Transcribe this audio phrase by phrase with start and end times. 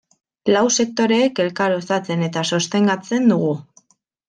[0.53, 3.55] Lau sektoreek elkar osatzen eta sostengatzen dugu.